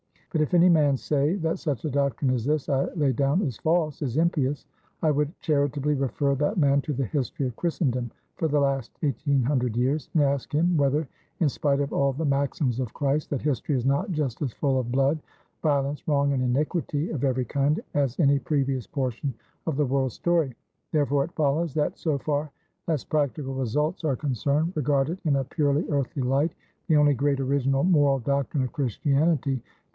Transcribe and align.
But 0.31 0.41
if 0.41 0.53
any 0.55 0.69
man 0.69 0.95
say, 0.97 1.35
that 1.35 1.59
such 1.59 1.85
a 1.85 1.89
doctrine 1.91 2.31
as 2.31 2.45
this 2.45 2.69
I 2.69 2.85
lay 2.95 3.11
down 3.11 3.41
is 3.43 3.57
false, 3.57 4.01
is 4.01 4.17
impious; 4.17 4.65
I 5.03 5.11
would 5.11 5.37
charitably 5.41 5.93
refer 5.93 6.33
that 6.35 6.57
man 6.57 6.81
to 6.83 6.93
the 6.93 7.03
history 7.05 7.45
of 7.45 7.55
Christendom 7.55 8.09
for 8.37 8.47
the 8.47 8.59
last 8.59 8.91
1800 9.01 9.75
years; 9.75 10.09
and 10.13 10.23
ask 10.23 10.51
him, 10.53 10.75
whether, 10.77 11.07
in 11.39 11.49
spite 11.49 11.81
of 11.81 11.93
all 11.93 12.13
the 12.13 12.25
maxims 12.25 12.79
of 12.79 12.93
Christ, 12.93 13.29
that 13.29 13.41
history 13.41 13.75
is 13.75 13.85
not 13.85 14.09
just 14.11 14.41
as 14.41 14.53
full 14.53 14.79
of 14.79 14.91
blood, 14.91 15.19
violence, 15.61 16.07
wrong, 16.07 16.31
and 16.31 16.41
iniquity 16.41 17.09
of 17.11 17.25
every 17.25 17.45
kind, 17.45 17.81
as 17.93 18.19
any 18.19 18.39
previous 18.39 18.87
portion 18.87 19.33
of 19.67 19.75
the 19.75 19.85
world's 19.85 20.15
story? 20.15 20.55
Therefore, 20.93 21.25
it 21.25 21.33
follows, 21.35 21.73
that 21.73 21.99
so 21.99 22.17
far 22.17 22.49
as 22.87 23.03
practical 23.03 23.53
results 23.53 24.03
are 24.03 24.15
concerned 24.15 24.71
regarded 24.75 25.19
in 25.25 25.35
a 25.35 25.43
purely 25.43 25.85
earthly 25.89 26.23
light 26.23 26.53
the 26.87 26.95
only 26.95 27.13
great 27.13 27.41
original 27.41 27.83
moral 27.83 28.17
doctrine 28.19 28.63
of 28.63 28.71
Christianity 28.71 29.57
(_i. 29.57 29.57
e. 29.57 29.61